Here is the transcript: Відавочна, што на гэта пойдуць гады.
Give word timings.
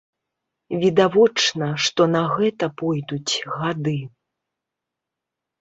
Відавочна, 0.83 1.67
што 1.87 2.01
на 2.15 2.23
гэта 2.37 2.71
пойдуць 2.83 3.33
гады. 3.59 3.97